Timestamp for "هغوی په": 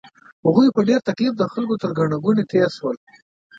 0.45-0.81